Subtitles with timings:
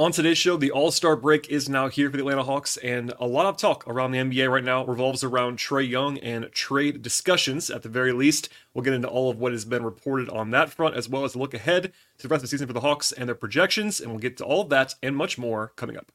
[0.00, 3.12] On today's show, the All Star break is now here for the Atlanta Hawks, and
[3.20, 7.02] a lot of talk around the NBA right now revolves around Trae Young and trade
[7.02, 8.48] discussions at the very least.
[8.72, 11.34] We'll get into all of what has been reported on that front, as well as
[11.34, 14.00] a look ahead to the rest of the season for the Hawks and their projections,
[14.00, 16.10] and we'll get to all of that and much more coming up.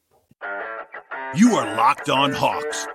[1.35, 2.87] You are Locked On Hawks,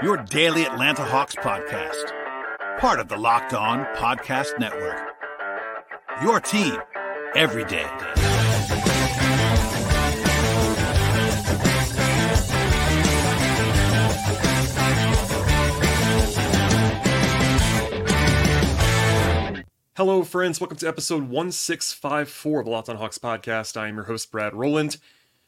[0.00, 5.08] your daily Atlanta Hawks podcast, part of the Locked On Podcast Network.
[6.22, 6.76] Your team
[7.34, 8.35] every day.
[19.96, 20.60] Hello, friends.
[20.60, 23.78] Welcome to episode 1654 of the Locked On Hawks podcast.
[23.78, 24.98] I am your host, Brad Rowland,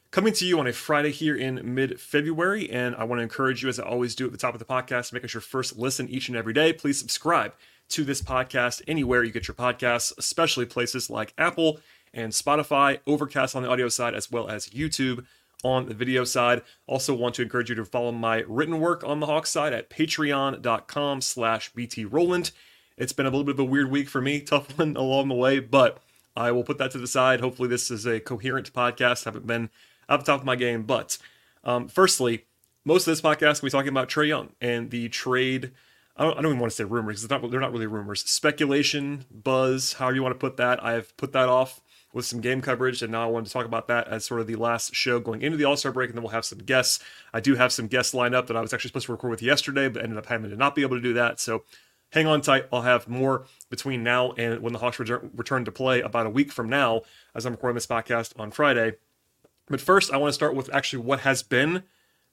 [0.09, 2.67] coming to you on a Friday here in mid February.
[2.67, 4.65] And I want to encourage you, as I always do at the top of the
[4.65, 6.73] podcast, make us your first listen each and every day.
[6.73, 7.53] Please subscribe
[7.89, 11.79] to this podcast anywhere you get your podcasts, especially places like Apple
[12.11, 15.27] and Spotify, Overcast on the audio side, as well as YouTube
[15.63, 16.63] on the video side.
[16.87, 19.91] Also want to encourage you to follow my written work on the Hawks side at
[19.91, 22.49] patreon.com slash btrowland.
[22.99, 25.35] It's been a little bit of a weird week for me, tough one along the
[25.35, 25.99] way, but
[26.35, 27.39] I will put that to the side.
[27.39, 29.25] Hopefully, this is a coherent podcast.
[29.25, 29.69] I haven't been
[30.09, 31.17] the top of my game, but
[31.63, 32.45] um, firstly,
[32.83, 35.71] most of this podcast be talking about Trae Young and the trade.
[36.17, 38.21] I don't, I don't even want to say rumors because not, they're not really rumors.
[38.29, 40.83] Speculation, buzz, however you want to put that.
[40.83, 41.79] I have put that off
[42.11, 44.47] with some game coverage, and now I wanted to talk about that as sort of
[44.47, 46.99] the last show going into the All Star break, and then we'll have some guests.
[47.33, 49.41] I do have some guests lined up that I was actually supposed to record with
[49.41, 51.39] yesterday, but ended up having to not be able to do that.
[51.39, 51.63] So
[52.09, 52.67] hang on tight.
[52.71, 56.51] I'll have more between now and when the Hawks return, to play about a week
[56.51, 57.01] from now,
[57.35, 58.93] as I'm recording this podcast on Friday.
[59.67, 61.83] But first, I want to start with actually what has been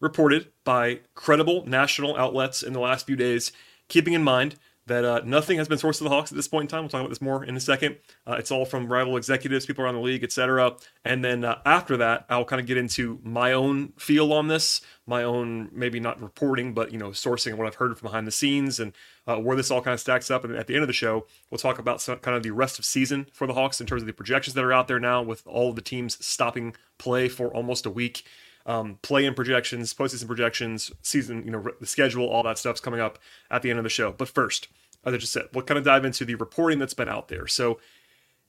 [0.01, 3.53] reported by credible national outlets in the last few days,
[3.89, 4.57] keeping in mind
[4.87, 6.83] that uh, nothing has been sourced to the Hawks at this point in time.
[6.83, 7.97] We'll talk about this more in a second.
[8.27, 10.77] Uh, it's all from rival executives, people around the league, etc.
[11.05, 14.81] And then uh, after that, I'll kind of get into my own feel on this,
[15.07, 18.27] my own maybe not reporting, but you know, sourcing and what I've heard from behind
[18.27, 18.93] the scenes and
[19.27, 20.45] uh, where this all kind of stacks up.
[20.45, 22.79] And at the end of the show, we'll talk about some, kind of the rest
[22.79, 25.21] of season for the Hawks in terms of the projections that are out there now,
[25.21, 28.25] with all of the teams stopping play for almost a week.
[28.67, 32.99] Um, play in projections, postseason projections, season, you know, the schedule, all that stuff's coming
[32.99, 33.19] up
[33.49, 34.11] at the end of the show.
[34.11, 34.67] But first,
[35.05, 37.47] as I just said, we'll kind of dive into the reporting that's been out there.
[37.47, 37.79] So,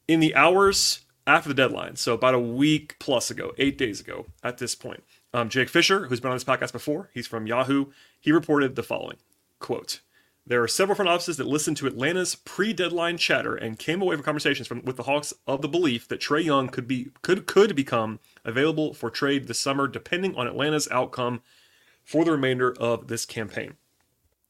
[0.07, 4.25] in the hours after the deadline, so about a week plus ago, eight days ago
[4.43, 7.87] at this point, um, Jake Fisher, who's been on this podcast before, he's from Yahoo,
[8.19, 9.17] he reported the following
[9.59, 9.99] quote,
[10.47, 14.23] there are several front offices that listened to Atlanta's pre-deadline chatter and came away from
[14.23, 17.75] conversations from, with the Hawks of the belief that Trae Young could be could could
[17.75, 21.41] become available for trade this summer, depending on Atlanta's outcome
[22.05, 23.75] for the remainder of this campaign.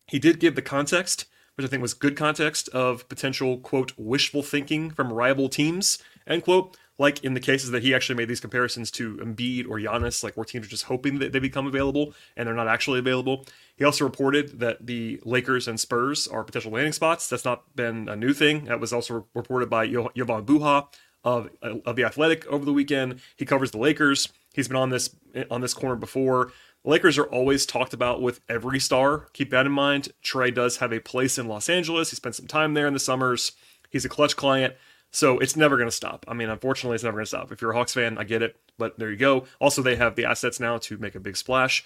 [0.06, 1.26] He did give the context,
[1.56, 5.98] which I think was good context of potential quote wishful thinking from rival teams
[6.28, 6.78] end quote.
[7.00, 10.36] Like in the cases that he actually made these comparisons to Embiid or Giannis, like
[10.36, 13.46] where teams are just hoping that they become available and they're not actually available.
[13.76, 17.30] He also reported that the Lakers and Spurs are potential landing spots.
[17.30, 18.66] That's not been a new thing.
[18.66, 20.88] That was also reported by Jovan Buha
[21.24, 23.20] of of the Athletic over the weekend.
[23.36, 24.30] He covers the Lakers.
[24.54, 25.16] He's been on this
[25.52, 26.52] on this corner before.
[26.84, 29.28] Lakers are always talked about with every star.
[29.34, 30.10] Keep that in mind.
[30.24, 32.12] Trae does have a place in Los Angeles.
[32.12, 33.52] He spent some time there in the summers.
[33.90, 34.76] He's a clutch client.
[35.12, 36.26] So it's never going to stop.
[36.28, 37.52] I mean, unfortunately, it's never going to stop.
[37.52, 39.46] If you're a Hawks fan, I get it, but there you go.
[39.60, 41.86] Also, they have the assets now to make a big splash.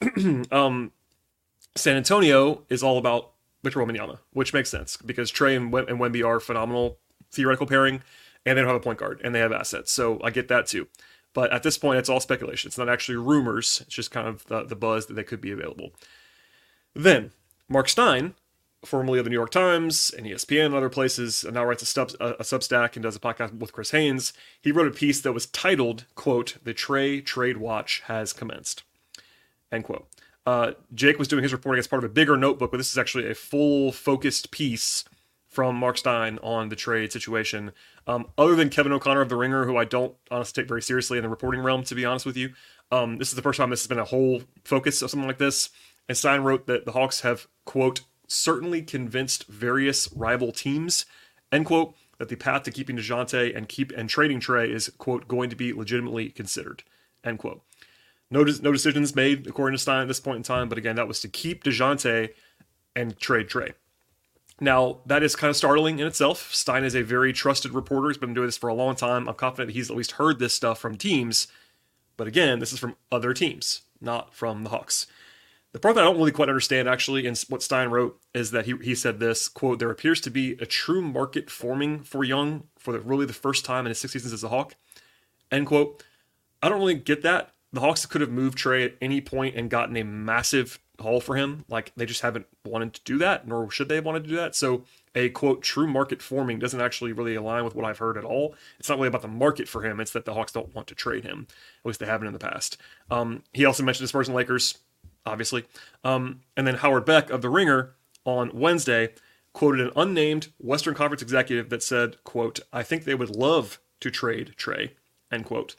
[0.50, 0.92] um,
[1.74, 3.32] San Antonio is all about
[3.62, 6.98] Victor Wembanyama, which makes sense because Trae and, and Wemby are phenomenal
[7.32, 8.02] theoretical pairing,
[8.44, 9.92] and they don't have a point guard, and they have assets.
[9.92, 10.88] So I get that too.
[11.34, 12.68] But at this point, it's all speculation.
[12.68, 13.82] It's not actually rumors.
[13.82, 15.92] It's just kind of the, the buzz that they could be available.
[16.94, 17.32] Then,
[17.68, 18.34] Mark Stein
[18.84, 21.86] formerly of the New York Times and ESPN and other places, and now writes a,
[21.86, 24.32] stub, a, a Substack and does a podcast with Chris Haynes.
[24.60, 28.82] He wrote a piece that was titled, quote, The Trae Trade Watch Has Commenced,
[29.72, 30.06] end quote.
[30.44, 32.98] Uh, Jake was doing his reporting as part of a bigger notebook, but this is
[32.98, 35.04] actually a full focused piece
[35.48, 37.72] from Mark Stein on the trade situation.
[38.06, 41.18] Um, other than Kevin O'Connor of The Ringer, who I don't honestly take very seriously
[41.18, 42.52] in the reporting realm, to be honest with you,
[42.92, 45.38] um, this is the first time this has been a whole focus of something like
[45.38, 45.70] this.
[46.08, 51.06] And Stein wrote that the Hawks have, quote, certainly convinced various rival teams,
[51.52, 55.28] end quote, that the path to keeping Dejounte and keep and trading Trae is, quote,
[55.28, 56.82] going to be legitimately considered,
[57.24, 57.62] end quote.
[58.30, 61.08] No, no decisions made according to Stein at this point in time, but again, that
[61.08, 62.30] was to keep Dejounte
[62.94, 63.74] and trade Trae.
[64.58, 66.54] Now, that is kind of startling in itself.
[66.54, 68.08] Stein is a very trusted reporter.
[68.08, 69.28] He's been doing this for a long time.
[69.28, 71.46] I'm confident that he's at least heard this stuff from teams.
[72.16, 75.06] But again, this is from other teams, not from the Hawks.
[75.72, 78.64] The part that I don't really quite understand, actually, in what Stein wrote, is that
[78.64, 82.64] he, he said this quote: "There appears to be a true market forming for Young
[82.78, 84.74] for the, really the first time in his six seasons as a Hawk."
[85.50, 86.02] End quote.
[86.62, 87.50] I don't really get that.
[87.72, 91.36] The Hawks could have moved Trae at any point and gotten a massive haul for
[91.36, 91.64] him.
[91.68, 94.36] Like they just haven't wanted to do that, nor should they have wanted to do
[94.36, 94.54] that.
[94.54, 94.84] So
[95.14, 98.54] a quote true market forming doesn't actually really align with what I've heard at all.
[98.78, 100.00] It's not really about the market for him.
[100.00, 101.46] It's that the Hawks don't want to trade him.
[101.80, 102.78] At least they haven't in the past.
[103.10, 104.78] Um, he also mentioned Spurs and Lakers,
[105.26, 105.64] obviously.
[106.04, 107.94] Um, and then Howard Beck of the Ringer
[108.24, 109.10] on Wednesday
[109.52, 114.10] quoted an unnamed Western Conference executive that said, quote, I think they would love to
[114.10, 114.90] trade Trae,
[115.32, 115.76] end quote.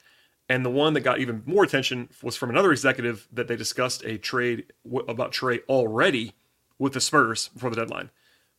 [0.50, 4.04] And the one that got even more attention was from another executive that they discussed
[4.06, 6.34] a trade w- about Trae already
[6.80, 8.10] with the Spurs before the deadline.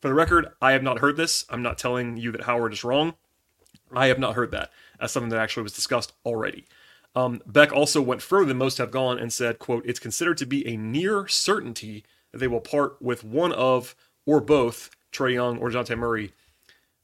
[0.01, 1.45] For the record, I have not heard this.
[1.51, 3.15] I'm not telling you that Howard is wrong.
[3.93, 4.71] I have not heard that
[5.01, 6.65] as something that actually was discussed already.
[7.19, 10.47] Um, Beck also went further than most have gone and said, quote, it's considered to
[10.47, 15.59] be a near certainty that they will part with one of or both Trae Young
[15.59, 16.33] or Dejounte Murray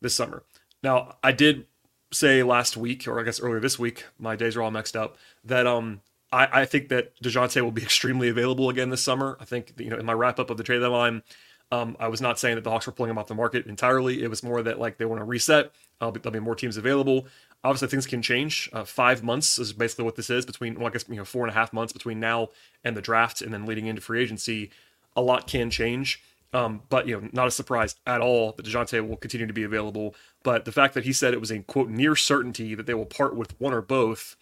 [0.01, 0.45] this summer.
[0.85, 1.67] Now, I did
[2.13, 5.17] say last week, or I guess earlier this week, my days are all mixed up,
[5.43, 6.01] that um
[6.31, 9.37] I, I think that Dejounte will be extremely available again this summer.
[9.41, 11.25] I think, you know, in my wrap up of the trade deadline,
[11.73, 14.23] um, I was not saying that the Hawks were pulling him off the market entirely.
[14.23, 15.73] It was more that like they want to reset.
[16.01, 17.27] Uh, there'll be more teams available.
[17.65, 18.69] Obviously, things can change.
[18.73, 21.45] Uh, five months is basically what this is between, well, I guess, you know, four
[21.45, 22.51] and a half months between now
[22.85, 24.71] and the draft and then leading into free agency.
[25.17, 26.23] A lot can change.
[26.53, 29.65] Um, but you know, not a surprise at all that Dejounte will continue to be
[29.65, 30.15] available.
[30.45, 33.07] But the fact that he said it was a quote near certainty that they will
[33.07, 34.37] part with one or both,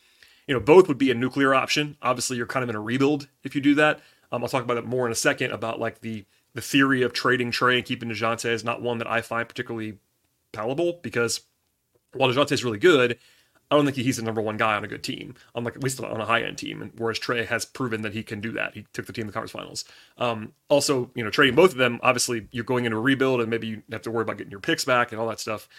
[0.47, 1.97] you know, both would be a nuclear option.
[2.03, 4.01] Obviously, you're kind of in a rebuild if you do that.
[4.31, 7.15] Um, I'll talk about it more in a second about like the the theory of
[7.15, 9.95] trading Trae and keeping Dejounte is not one that I find particularly
[10.53, 11.41] palatable because
[12.15, 13.19] while Dejounte is really good,
[13.73, 15.83] I don't think he's the number one guy on a good team, on like at
[15.83, 16.83] least on a high end team.
[16.83, 18.75] And whereas Trae has proven that he can do that.
[18.75, 19.85] He took the team to the conference finals.
[20.19, 23.49] Um, also, you know, trading both of them, obviously you're going into a rebuild and
[23.49, 25.71] maybe you have to worry about getting your picks back and all that stuff.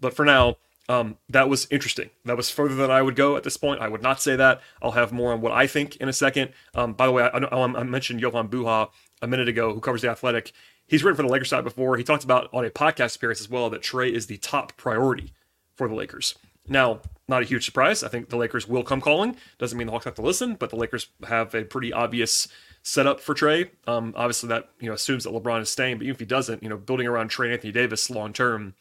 [0.00, 0.58] But for now,
[0.88, 2.10] um, that was interesting.
[2.24, 3.80] That was further than I would go at this point.
[3.80, 4.60] I would not say that.
[4.80, 6.52] I'll have more on what I think in a second.
[6.74, 8.90] Um, by the way, I, I, I mentioned Jovan Buha
[9.22, 10.52] a minute ago, who covers the Athletic.
[10.86, 11.96] He's written for the Lakers side before.
[11.96, 15.32] He talked about on a podcast appearance as well that Trae is the top priority
[15.80, 16.34] for the Lakers.
[16.68, 18.04] Now, not a huge surprise.
[18.04, 19.34] I think the Lakers will come calling.
[19.56, 22.48] Doesn't mean the Hawks have to listen, but the Lakers have a pretty obvious
[22.82, 23.70] setup for Trae.
[23.86, 26.62] Um, obviously, that you know assumes that LeBron is staying, but even if he doesn't,
[26.62, 28.74] you know, building around Trae Anthony Davis long term,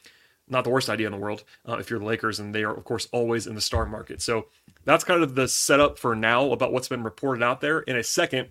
[0.50, 2.76] not the worst idea in the world uh, if you're the Lakers, and they are
[2.76, 4.22] of course always in the star market.
[4.22, 4.48] So
[4.84, 7.80] that's kind of the setup for now about what's been reported out there.
[7.80, 8.50] In a second,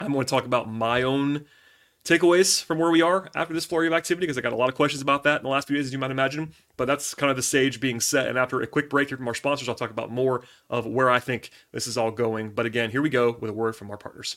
[0.00, 1.44] I'm going to talk about my own
[2.06, 4.68] takeaways from where we are after this flurry of activity because I got a lot
[4.68, 6.54] of questions about that in the last few days, as you might imagine.
[6.76, 8.28] But that's kind of the stage being set.
[8.28, 11.10] And after a quick break here from our sponsors, I'll talk about more of where
[11.10, 12.50] I think this is all going.
[12.50, 14.36] But again, here we go with a word from our partners.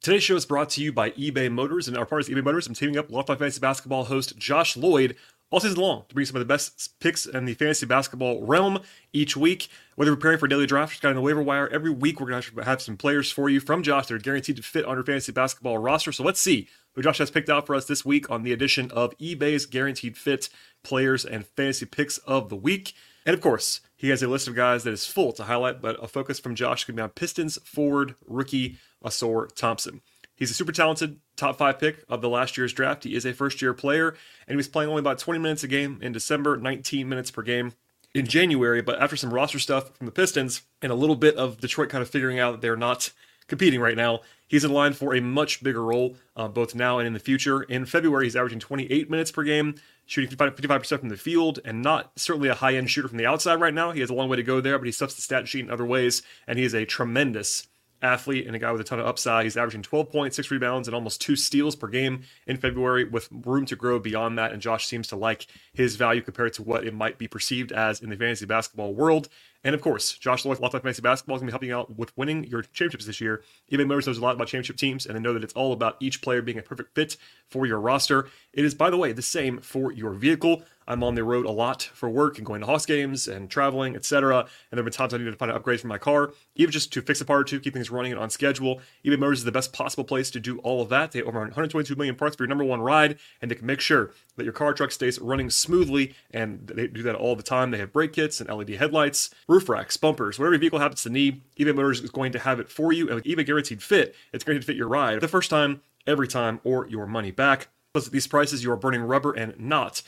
[0.00, 2.66] Today's show is brought to you by eBay Motors and our partners, eBay Motors.
[2.66, 5.16] I'm teaming up with On Fantasy Basketball host Josh Lloyd
[5.50, 8.80] all season long to bring some of the best picks in the fantasy basketball realm
[9.12, 9.68] each week.
[9.96, 12.42] Whether preparing for daily draft, just got in the waiver wire every week, we're going
[12.42, 15.04] to have some players for you from Josh that are guaranteed to fit on your
[15.04, 16.12] fantasy basketball roster.
[16.12, 18.90] So let's see who Josh has picked out for us this week on the edition
[18.90, 20.48] of eBay's Guaranteed Fit
[20.82, 22.92] Players and Fantasy Picks of the Week.
[23.24, 26.02] And of course, he has a list of guys that is full to highlight, but
[26.02, 30.00] a focus from Josh could be on Pistons forward rookie Ausar Thompson.
[30.38, 33.02] He's a super talented top five pick of the last year's draft.
[33.02, 35.68] He is a first year player, and he was playing only about 20 minutes a
[35.68, 37.72] game in December, 19 minutes per game
[38.14, 38.80] in January.
[38.80, 42.02] But after some roster stuff from the Pistons and a little bit of Detroit kind
[42.02, 43.10] of figuring out that they're not
[43.48, 47.08] competing right now, he's in line for a much bigger role, uh, both now and
[47.08, 47.62] in the future.
[47.64, 49.74] In February, he's averaging 28 minutes per game,
[50.06, 53.60] shooting 55% from the field, and not certainly a high end shooter from the outside
[53.60, 53.90] right now.
[53.90, 55.70] He has a long way to go there, but he stuffs the stat sheet in
[55.70, 57.66] other ways, and he is a tremendous
[58.02, 59.44] athlete and a guy with a ton of upside.
[59.44, 63.76] He's averaging 12.6 rebounds, and almost two steals per game in February, with room to
[63.76, 64.52] grow beyond that.
[64.52, 68.00] And Josh seems to like his value compared to what it might be perceived as
[68.00, 69.28] in the fantasy basketball world.
[69.64, 71.98] And of course, Josh Lloyd, Locked On Fantasy Basketball is going to be helping out
[71.98, 73.42] with winning your championships this year.
[73.72, 75.96] eBay Motors knows a lot about championship teams, and they know that it's all about
[76.00, 77.16] each player being a perfect fit
[77.48, 78.28] for your roster.
[78.52, 80.62] It is, by the way, the same for your vehicle.
[80.88, 83.94] I'm on the road a lot for work and going to Hawks games and traveling,
[83.94, 84.38] etc.
[84.38, 86.72] And there have been times I needed to find an upgrade for my car, even
[86.72, 88.80] just to fix a part or two, keep things running and on schedule.
[89.04, 91.12] eBay Motors is the best possible place to do all of that.
[91.12, 93.80] They have over 122 million parts for your number one ride, and they can make
[93.80, 97.70] sure that your car truck stays running smoothly, and they do that all the time.
[97.70, 101.10] They have brake kits and LED headlights, roof racks, bumpers, whatever your vehicle happens to
[101.10, 103.06] need, eBay Motors is going to have it for you.
[103.06, 106.28] And with eBay Guaranteed Fit, it's going to fit your ride the first time, every
[106.28, 107.68] time, or your money back.
[107.92, 110.02] Plus, at these prices, you are burning rubber and not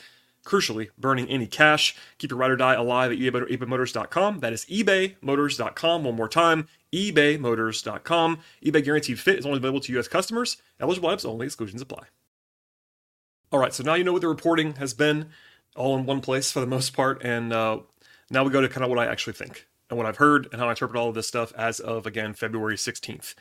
[0.45, 1.95] crucially, burning any cash.
[2.17, 4.39] Keep your ride or die alive at ebaymotors.com.
[4.39, 6.03] That is ebaymotors.com.
[6.03, 8.39] One more time, ebaymotors.com.
[8.65, 10.07] eBay Guaranteed Fit is only available to U.S.
[10.07, 10.57] customers.
[10.79, 11.45] Eligible items only.
[11.45, 12.05] Exclusions apply.
[13.51, 15.29] All right, so now you know what the reporting has been
[15.75, 17.79] all in one place for the most part, and uh,
[18.29, 20.61] now we go to kind of what I actually think and what I've heard and
[20.61, 23.35] how I interpret all of this stuff as of again February 16th.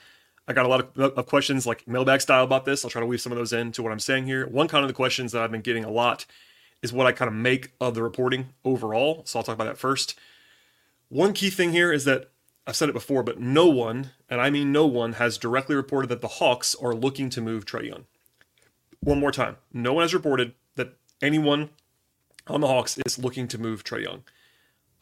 [0.49, 2.85] I got a lot of, of questions like mailbag style about this.
[2.85, 4.49] I'll try to weave some of those into what I'm saying here.
[4.49, 6.27] One kind of the questions that I've been getting a lot
[6.83, 9.23] is what I kind of make of the reporting overall.
[9.27, 10.19] So I'll talk about that first.
[11.09, 12.31] One key thing here is that
[12.67, 16.09] I've said it before, but no one, and I mean no one, has directly reported
[16.09, 18.05] that the Hawks are looking to move Trae Young.
[19.01, 19.57] One more time.
[19.73, 21.71] No one has reported that anyone
[22.47, 24.23] on the Hawks is looking to move Trae Young.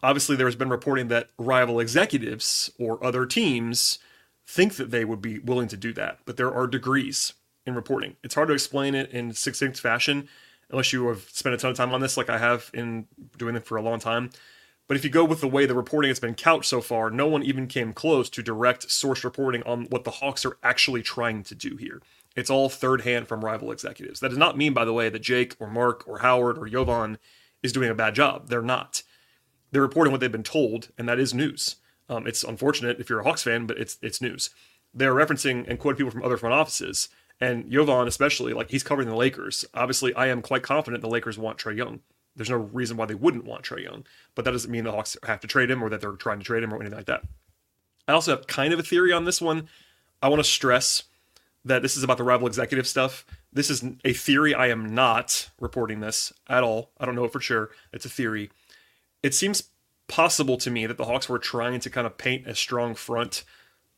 [0.02, 3.98] Obviously, there has been reporting that rival executives or other teams
[4.46, 7.34] think that they would be willing to do that, but there are degrees
[7.66, 8.16] in reporting.
[8.22, 10.28] It's hard to explain it in succinct fashion
[10.70, 13.06] unless you have spent a ton of time on this, like I have in
[13.36, 14.30] doing it for a long time.
[14.86, 17.26] But if you go with the way the reporting has been couched so far, no
[17.26, 21.42] one even came close to direct source reporting on what the Hawks are actually trying
[21.44, 22.00] to do here.
[22.34, 24.20] It's all third hand from rival executives.
[24.20, 27.18] That does not mean, by the way, that Jake or Mark or Howard or Jovan
[27.62, 28.48] is doing a bad job.
[28.48, 29.02] They're not.
[29.70, 31.76] They're reporting what they've been told, and that is news.
[32.08, 34.50] Um, it's unfortunate if you're a Hawks fan, but it's it's news.
[34.94, 39.08] They're referencing and quoting people from other front offices, and Jovan especially, like he's covering
[39.08, 39.64] the Lakers.
[39.74, 42.00] Obviously, I am quite confident the Lakers want Trae Young.
[42.36, 44.04] There's no reason why they wouldn't want Trae Young,
[44.34, 46.44] but that doesn't mean the Hawks have to trade him or that they're trying to
[46.44, 47.24] trade him or anything like that.
[48.06, 49.68] I also have kind of a theory on this one.
[50.22, 51.04] I want to stress
[51.64, 53.26] that this is about the rival executive stuff.
[53.52, 54.54] This is a theory.
[54.54, 56.90] I am not reporting this at all.
[56.98, 57.70] I don't know for sure.
[57.92, 58.50] It's a theory.
[59.22, 59.64] It seems
[60.06, 63.44] possible to me that the Hawks were trying to kind of paint a strong front,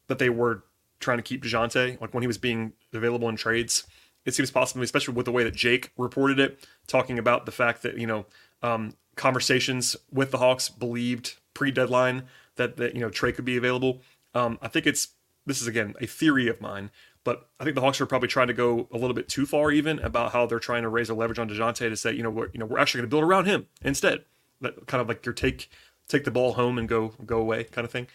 [0.09, 0.65] that they were
[1.01, 3.85] trying to keep Dejounte, like when he was being available in trades.
[4.25, 7.83] It seems possible, especially with the way that Jake reported it, talking about the fact
[7.83, 8.27] that, you know,
[8.63, 12.25] um, conversations with the Hawks believed pre deadline
[12.57, 14.03] that, that, you know, Trae could be available.
[14.35, 15.09] Um, I think it's,
[15.47, 16.91] this is again a theory of mine,
[17.25, 19.71] but I think the Hawks are probably trying to go a little bit too far,
[19.71, 22.31] even about how they're trying to raise their leverage on Dejounte to say, you know,
[22.31, 24.25] we're you know we're actually going to build around him instead.
[24.61, 25.71] That kind of like your take
[26.09, 28.07] take the ball home and go go away kind of thing.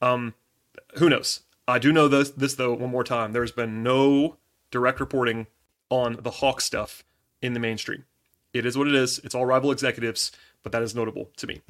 [0.00, 0.34] Um,
[0.96, 1.40] who knows?
[1.72, 3.32] I do know this this though one more time.
[3.32, 4.36] There's been no
[4.70, 5.46] direct reporting
[5.88, 7.02] on the Hawk stuff
[7.40, 8.04] in the mainstream.
[8.52, 9.18] It is what it is.
[9.20, 11.62] It's all rival executives, but that is notable to me.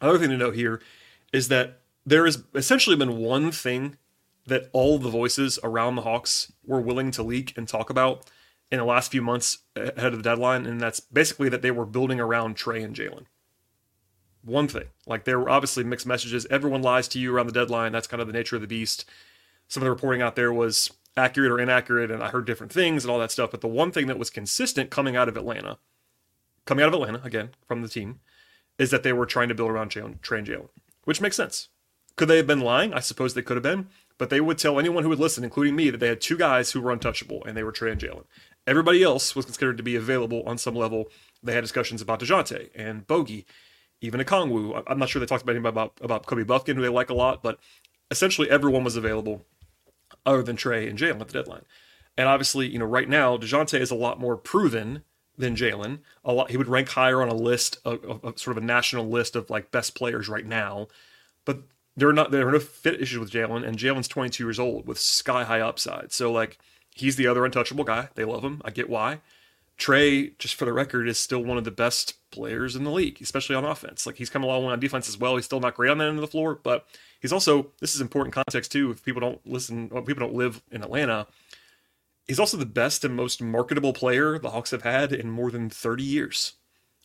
[0.00, 0.80] Another thing to note here
[1.32, 3.96] is that there has essentially been one thing
[4.46, 8.30] that all the voices around the Hawks were willing to leak and talk about
[8.70, 11.86] in the last few months ahead of the deadline, and that's basically that they were
[11.86, 13.26] building around Trae and Jalen.
[14.46, 16.46] One thing, like there were obviously mixed messages.
[16.50, 17.92] Everyone lies to you around the deadline.
[17.92, 19.04] That's kind of the nature of the beast.
[19.68, 23.04] Some of the reporting out there was accurate or inaccurate, and I heard different things
[23.04, 23.50] and all that stuff.
[23.50, 25.78] But the one thing that was consistent coming out of Atlanta,
[26.64, 28.20] coming out of Atlanta again from the team,
[28.78, 30.68] is that they were trying to build around Jalen, Trae and Jalen,
[31.04, 31.68] which makes sense.
[32.14, 32.94] Could they have been lying?
[32.94, 33.88] I suppose they could have been
[34.18, 36.72] but they would tell anyone who would listen, including me, that they had two guys
[36.72, 38.24] who were untouchable, and they were Trae and Jalen.
[38.66, 41.06] Everybody else was considered to be available on some level.
[41.42, 43.46] They had discussions about Dejounte and Bogey,
[44.00, 44.82] even Okongwu.
[44.86, 47.14] I'm not sure they talked about anybody about, about Kobe Bufkin, who they like a
[47.14, 47.58] lot, but
[48.10, 49.44] essentially everyone was available
[50.24, 51.64] other than Trae and Jalen at the deadline.
[52.16, 55.02] And obviously, you know, right now, Dejounte is a lot more proven
[55.36, 55.98] than Jalen.
[56.24, 58.66] A lot he would rank higher on a list of, of, of, sort of a
[58.66, 60.88] national list of like best players right now.
[61.44, 61.60] But
[61.96, 64.86] there are not there are no fit issues with Jalen, and Jalen's 22 years old
[64.86, 66.12] with sky high upside.
[66.12, 66.58] So like
[66.94, 68.08] he's the other untouchable guy.
[68.14, 68.62] They love him.
[68.64, 69.20] I get why.
[69.78, 73.18] Trae, just for the record, is still one of the best players in the league,
[73.20, 74.06] especially on offense.
[74.06, 75.36] Like he's come a long way on defense as well.
[75.36, 76.86] He's still not great on that end of the floor, but
[77.20, 78.90] he's also this is important context too.
[78.90, 81.26] If people don't listen, people don't live in Atlanta,
[82.26, 85.70] he's also the best and most marketable player the Hawks have had in more than
[85.70, 86.54] 30 years.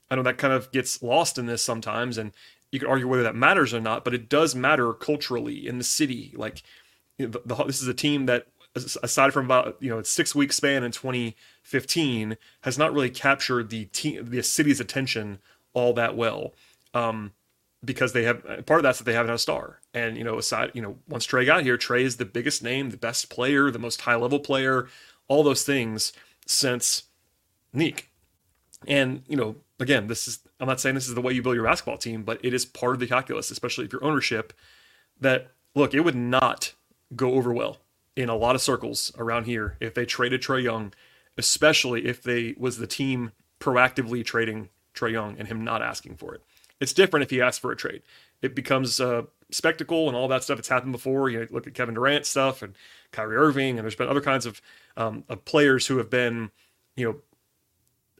[0.10, 2.34] I know that kind of gets lost in this sometimes, and
[2.72, 5.84] you could argue whether that matters or not, but it does matter culturally in the
[5.84, 6.34] city.
[6.36, 6.64] Like,
[7.18, 10.54] the, the, this is a team that, aside from about you know its six week
[10.54, 15.40] span in 2015, has not really captured the team, the city's attention
[15.74, 16.54] all that well.
[16.94, 17.32] Um,
[17.84, 19.80] because they have part of that's that they haven't had a star.
[19.94, 22.92] And you know, aside, you know, once Trae got here, Trae is the biggest name,
[22.92, 24.88] the best player, the most high level player,
[25.28, 26.14] all those things
[26.46, 27.04] since
[27.76, 28.06] Nique.
[28.88, 31.56] And you know, again, this is I'm not saying this is the way you build
[31.56, 34.54] your basketball team, but it is part of the calculus, especially if your ownership.
[35.20, 36.74] That look, it would not
[37.16, 37.78] go over well
[38.16, 40.94] in a lot of circles around here if they traded Trae Young,
[41.38, 46.36] especially if they was the team proactively trading Trae Young and him not asking for
[46.36, 46.42] it.
[46.80, 48.02] It's different if he asks for a trade.
[48.42, 50.58] It becomes a spectacle and all that stuff.
[50.60, 51.30] It's happened before.
[51.30, 52.76] You know, look at Kevin Durant stuff and
[53.12, 54.62] Kyrie Irving, and there's been other kinds of
[54.98, 56.50] um, of players who have been,
[56.96, 57.16] you know,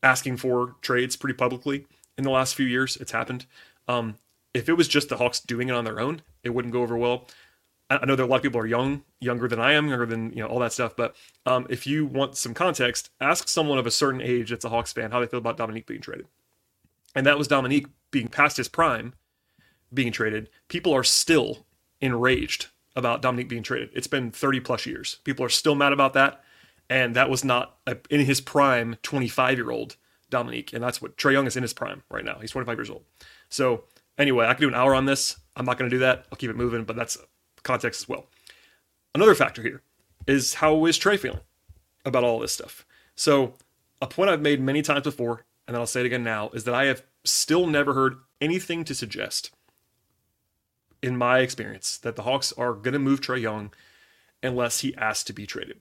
[0.04, 1.86] asking for trades pretty publicly
[2.18, 2.98] in the last few years.
[2.98, 3.46] It's happened.
[3.88, 4.16] Um,
[4.54, 6.98] if it was just the Hawks doing it on their own, it wouldn't go over
[6.98, 7.28] well.
[7.98, 10.32] I know that a lot of people are young, younger than I am, younger than
[10.32, 10.96] you know all that stuff.
[10.96, 14.70] But um, if you want some context, ask someone of a certain age that's a
[14.70, 16.28] Hawks fan how they feel about Dominique being traded.
[17.16, 19.14] And that was Dominique being past his prime,
[19.94, 21.66] being traded, people are still
[22.00, 23.90] enraged about Dominique being traded.
[23.94, 25.20] It's been 30 plus years.
[25.24, 26.44] People are still mad about that.
[26.90, 29.96] And that was not a, in his prime 25 year old
[30.30, 30.74] Dominique.
[30.74, 32.38] And that's what Trae Young is in his prime right now.
[32.40, 33.04] He's 25 years old.
[33.50, 33.86] So,
[34.18, 35.38] anyway, I could do an hour on this.
[35.56, 36.26] I'm not going to do that.
[36.32, 37.18] I'll keep it moving, but that's
[37.64, 38.28] context as well.
[39.14, 39.82] Another factor here
[40.28, 41.42] is how is Trae feeling
[42.06, 42.86] about all this stuff?
[43.16, 43.54] So,
[44.02, 46.64] a point I've made many times before, and then I'll say it again now, is
[46.64, 49.52] that I have still never heard anything to suggest,
[51.04, 53.74] in my experience, that the Hawks are going to move Trae Young
[54.42, 55.80] unless he asks to be traded.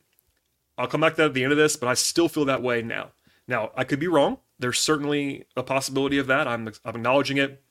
[0.76, 2.62] I'll come back to that at the end of this, but I still feel that
[2.62, 3.12] way now.
[3.46, 4.38] Now, I could be wrong.
[4.58, 6.46] There's certainly a possibility of that.
[6.46, 7.62] I'm, I'm acknowledging it.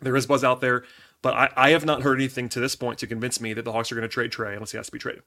[0.00, 0.84] There is buzz out there,
[1.22, 3.72] but I, I have not heard anything to this point to convince me that the
[3.72, 5.22] Hawks are going to trade Trae unless he has to be traded.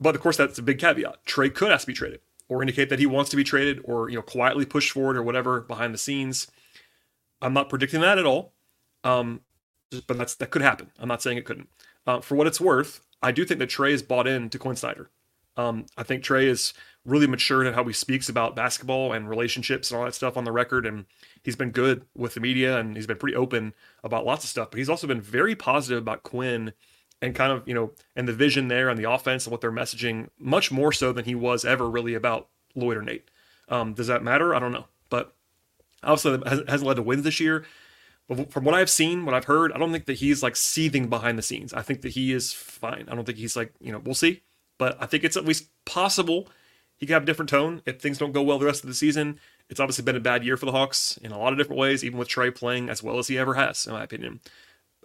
[0.00, 1.24] But of course, that's a big caveat.
[1.26, 4.08] Trae could ask to be traded or indicate that he wants to be traded or
[4.08, 6.48] you know quietly push forward or whatever behind the scenes.
[7.42, 8.52] I'm not predicting that at all,
[9.04, 9.40] um,
[10.06, 10.90] but that's that could happen.
[10.98, 11.68] I'm not saying it couldn't.
[12.06, 14.76] Uh, for what it's worth, I do think that Trae is bought in to Quin
[14.76, 15.10] Snyder.
[15.56, 16.72] Um, I think Trae is
[17.04, 20.44] really matured in how he speaks about basketball and relationships and all that stuff on
[20.44, 21.06] the record, and
[21.42, 24.70] he's been good with the media and he's been pretty open about lots of stuff.
[24.70, 26.72] But he's also been very positive about Quin
[27.22, 29.72] and kind of you know and the vision there and the offense and what they're
[29.72, 33.30] messaging much more so than he was ever really about Lloyd or Nate.
[33.68, 34.54] Um, does that matter?
[34.54, 35.34] I don't know, but
[36.02, 37.64] obviously hasn't led to wins this year.
[38.28, 41.08] But from what I've seen, what I've heard, I don't think that he's like seething
[41.08, 41.72] behind the scenes.
[41.72, 43.06] I think that he is fine.
[43.10, 44.42] I don't think he's like you know we'll see,
[44.78, 46.48] but I think it's at least possible
[47.00, 48.94] he could have a different tone if things don't go well the rest of the
[48.94, 49.40] season.
[49.68, 52.04] It's obviously been a bad year for the Hawks in a lot of different ways,
[52.04, 54.40] even with Trae playing as well as he ever has, in my opinion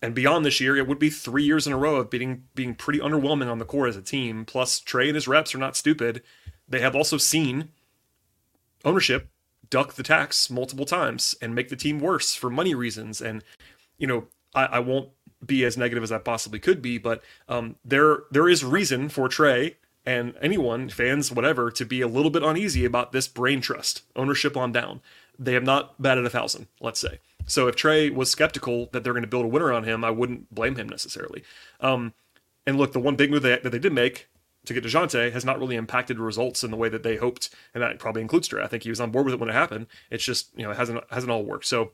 [0.01, 2.75] and beyond this year, it would be three years in a row of being being
[2.75, 4.45] pretty underwhelming on the core as a team.
[4.45, 6.21] Plus, Trae and his reps are not stupid.
[6.67, 7.69] They have also seen
[8.83, 9.29] ownership
[9.69, 13.21] duck the tax multiple times and make the team worse for money reasons.
[13.21, 13.43] And
[13.97, 15.09] you know, I, I won't
[15.45, 19.29] be as negative as I possibly could be, but um, there there is reason for
[19.29, 24.03] Trae and anyone, fans, whatever, to be a little bit uneasy about this brain trust
[24.15, 25.01] ownership on down.
[25.37, 27.19] They have not batted a thousand, let's say.
[27.47, 30.09] So if Trae was skeptical that they're going to build a winner on him, I
[30.09, 31.43] wouldn't blame him necessarily.
[31.79, 32.13] Um,
[32.65, 34.27] and look, the one big move that, that they did make
[34.65, 37.83] to get Dejounte has not really impacted results in the way that they hoped, and
[37.83, 38.63] that probably includes Trae.
[38.63, 39.87] I think he was on board with it when it happened.
[40.09, 41.65] It's just you know it hasn't hasn't all worked.
[41.65, 41.91] So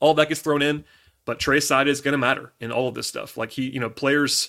[0.00, 0.84] all that gets thrown in,
[1.24, 3.36] but Trae's side is going to matter in all of this stuff.
[3.36, 4.48] Like he, you know, players.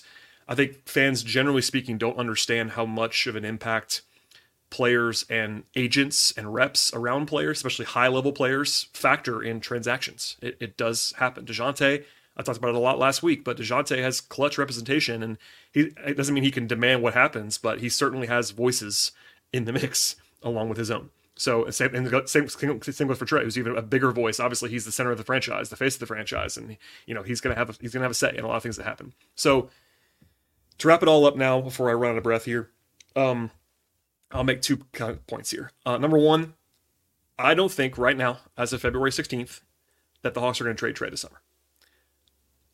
[0.50, 4.02] I think fans, generally speaking, don't understand how much of an impact
[4.68, 10.36] players and agents and reps around players, especially high level players, factor in transactions.
[10.42, 11.46] It, it does happen.
[11.46, 12.04] Dejounte,
[12.36, 15.38] I talked about it a lot last week, but Dejounte has clutch representation and
[15.72, 19.12] he it doesn't mean he can demand what happens, but he certainly has voices
[19.52, 21.10] in the mix along with his own.
[21.36, 24.38] So same and same, same goes for Trae, who's even a bigger voice.
[24.38, 27.22] Obviously, he's the center of the franchise, the face of the franchise, and you know
[27.22, 28.84] he's gonna have a, he's gonna have a say in a lot of things that
[28.84, 29.14] happen.
[29.36, 29.70] So
[30.80, 32.70] to wrap it all up now, before I run out of breath here,
[33.14, 33.50] um,
[34.30, 34.76] I'll make two
[35.26, 35.70] points here.
[35.84, 36.54] Uh, number one,
[37.38, 39.60] I don't think right now, as of February 16th,
[40.22, 41.40] that the Hawks are going to trade Trae this summer.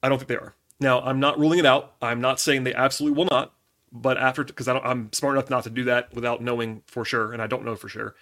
[0.02, 0.54] I don't think they are.
[0.78, 1.94] Now, I'm not ruling it out.
[2.02, 3.54] I'm not saying they absolutely will not,
[3.90, 7.40] but after because I'm smart enough not to do that without knowing for sure, and
[7.40, 8.14] I don't know for sure.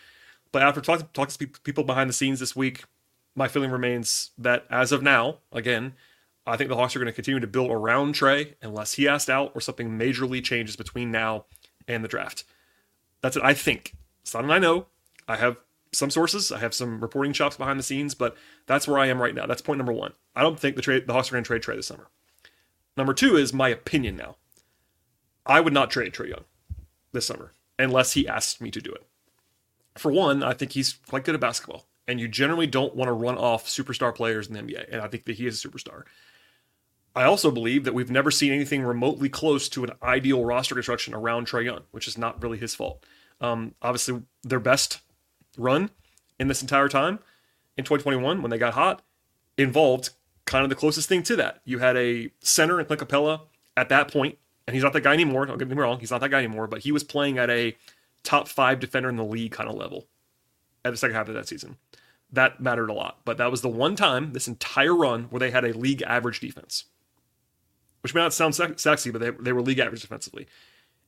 [0.53, 2.85] But after talking talk to people behind the scenes this week,
[3.35, 5.95] my feeling remains that as of now, again,
[6.47, 9.31] I think the Hawks are going to continue to build around Trae unless he asked
[9.31, 11.47] out or something majorly changes between now
[11.89, 12.45] and the draft.
[13.23, 13.43] That's it.
[13.43, 13.95] I think.
[14.23, 14.87] It's not that I know.
[15.27, 15.57] I have
[15.93, 16.53] some sources.
[16.53, 19.47] I have some reporting chops behind the scenes, but that's where I am right now.
[19.47, 20.13] That's point number one.
[20.37, 22.09] I don't think the trade the Hawks are going to trade Trae this summer.
[22.97, 24.37] Number two is my opinion now.
[25.47, 26.45] I would not trade Trae Young
[27.13, 29.05] this summer unless he asked me to do it.
[29.97, 33.13] For one, I think he's quite good at basketball, and you generally don't want to
[33.13, 36.03] run off superstar players in the NBA, and I think that he is a superstar.
[37.17, 41.15] I also believe that we've never seen anything remotely close to an ideal roster construction
[41.15, 43.05] around Trae Young, which is not really his fault.
[43.41, 45.01] Um, obviously, their best
[45.57, 45.91] run
[46.41, 47.21] in this entire time
[47.77, 49.03] in 2021 when they got hot
[49.57, 50.11] involved
[50.45, 51.61] kind of the closest thing to that.
[51.65, 53.43] You had a center in Clint Capela
[53.77, 55.47] at that point, and he's not that guy anymore.
[55.47, 57.77] Don't get me wrong, he's not that guy anymore, but he was playing at a
[58.25, 60.09] top five defender in the league kind of level
[60.85, 61.77] at the second half of that season.
[62.33, 65.53] That mattered a lot, but that was the one time this entire run where they
[65.53, 66.87] had a league average defense
[68.05, 70.47] which may not sound sexy, but they, they were league average defensively.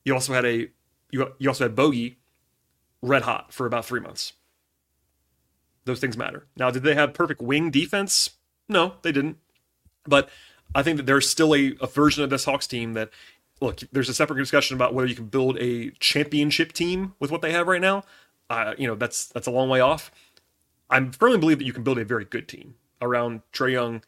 [0.03, 0.69] You also had a
[1.11, 2.17] you, you also had Bogey
[3.03, 4.33] red hot for about three months.
[5.85, 6.47] Those things matter.
[6.57, 8.31] Now, did they have perfect wing defense?
[8.67, 9.37] No, they didn't.
[10.05, 10.27] But
[10.73, 13.11] I think that there's still a, a version of this Hawks team that
[13.61, 17.43] look, there's a separate discussion about whether you can build a championship team with what
[17.43, 18.03] they have right now.
[18.49, 20.09] Uh, you know, that's that's a long way off.
[20.89, 24.01] I firmly believe that you can build a very good team around Trae Young,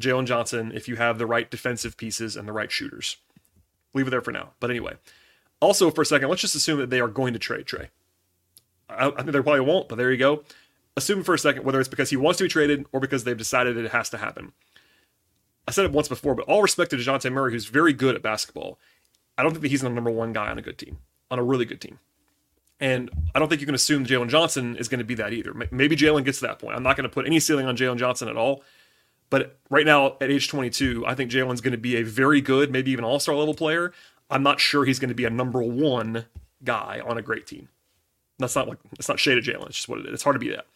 [0.00, 3.16] Jalen Johnson if you have the right defensive pieces and the right shooters.
[3.92, 4.50] Leave it there for now.
[4.60, 4.94] But anyway,
[5.60, 7.88] also for a second, let's just assume that they are going to trade Trae.
[8.88, 10.42] I, I think they probably won't, but there you go.
[10.96, 13.36] Assume for a second whether it's because he wants to be traded or because they've
[13.36, 14.52] decided it has to happen.
[15.66, 18.22] I said it once before, but all respect to Dejounte Murray, who's very good at
[18.22, 18.78] basketball.
[19.38, 20.98] I don't think that he's the number one guy on a good team,
[21.30, 21.98] on a really good team.
[22.80, 25.54] And I don't think you can assume Jalen Johnson is going to be that either.
[25.70, 26.76] Maybe Jalen gets to that point.
[26.76, 28.62] I'm not going to put any ceiling on Jalen Johnson at all.
[29.34, 32.70] But right now, at age 22, I think Jalen's going to be a very good,
[32.70, 33.92] maybe even all star level player.
[34.30, 36.26] I'm not sure he's going to be a number one
[36.62, 37.68] guy on a great team.
[38.38, 39.66] That's not like it's not shade at Jalen.
[39.66, 40.12] It's just what it is.
[40.12, 40.66] It's hard to be that.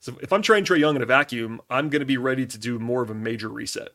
[0.00, 2.56] So if I'm trading Trae Young in a vacuum, I'm going to be ready to
[2.56, 3.90] do more of a major reset,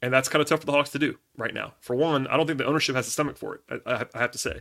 [0.00, 1.74] and that's kind of tough for the Hawks to do right now.
[1.80, 3.82] For one, I don't think the ownership has the stomach for it.
[3.84, 4.60] I, I have to say,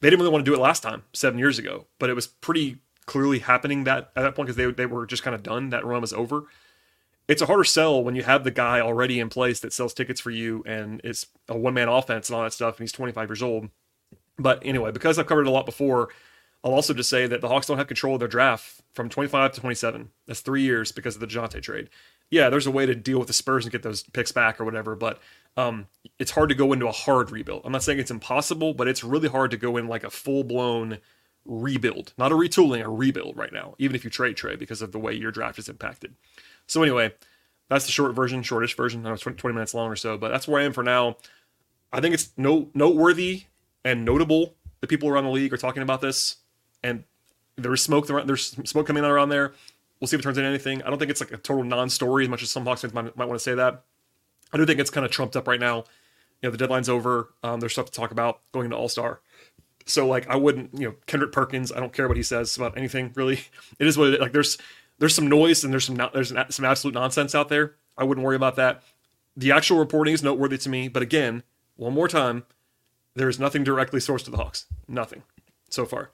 [0.00, 2.26] they didn't really want to do it last time, seven years ago, but it was
[2.26, 5.70] pretty clearly happening that at that point because they they were just kind of done.
[5.70, 6.46] That run was over.
[7.26, 10.20] It's a harder sell when you have the guy already in place that sells tickets
[10.20, 13.30] for you and it's a one man offense and all that stuff, and he's 25
[13.30, 13.68] years old.
[14.38, 16.10] But anyway, because I've covered it a lot before,
[16.64, 19.52] I'll also just say that the Hawks don't have control of their draft from 25
[19.52, 20.10] to 27.
[20.26, 21.90] That's three years because of the Dejounte trade.
[22.30, 24.64] Yeah, there's a way to deal with the Spurs and get those picks back or
[24.64, 25.20] whatever, but
[25.56, 25.86] um,
[26.18, 27.62] it's hard to go into a hard rebuild.
[27.64, 30.42] I'm not saying it's impossible, but it's really hard to go in like a full
[30.42, 30.98] blown
[31.44, 34.92] rebuild, not a retooling, a rebuild right now, even if you trade trade because of
[34.92, 36.14] the way your draft is impacted.
[36.66, 37.12] So anyway,
[37.68, 39.04] that's the short version, shortish version.
[39.04, 41.16] I know it's 20 minutes long or so, but that's where I am for now.
[41.92, 43.44] I think it's no noteworthy
[43.84, 46.36] and notable that people around the league are talking about this
[46.82, 47.04] and
[47.56, 49.52] there's smoke there's smoke coming out around there.
[50.00, 50.82] We'll see if it turns into anything.
[50.82, 53.16] I don't think it's like a total non-story as much as some Hawks fans might,
[53.16, 53.84] might want to say that.
[54.52, 55.84] I do think it's kind of trumped up right now.
[56.42, 57.30] You know, the deadline's over.
[57.42, 59.20] Um, there's stuff to talk about going into All Star.
[59.86, 61.72] So like, I wouldn't, you know, Kendrick Perkins.
[61.72, 63.40] I don't care what he says about anything really.
[63.78, 64.20] It is what it is.
[64.20, 64.58] Like, there's
[64.98, 67.74] there's some noise and there's some there's some absolute nonsense out there.
[67.96, 68.82] I wouldn't worry about that.
[69.36, 71.42] The actual reporting is noteworthy to me, but again,
[71.76, 72.44] one more time,
[73.14, 74.66] there is nothing directly sourced to the Hawks.
[74.86, 75.22] Nothing
[75.70, 76.10] so far.